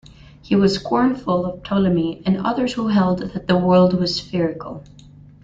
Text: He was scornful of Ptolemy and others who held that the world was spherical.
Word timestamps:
He 0.41 0.55
was 0.55 0.73
scornful 0.73 1.45
of 1.45 1.61
Ptolemy 1.61 2.23
and 2.25 2.39
others 2.43 2.73
who 2.73 2.87
held 2.87 3.19
that 3.19 3.47
the 3.47 3.55
world 3.55 3.93
was 3.99 4.15
spherical. 4.15 4.83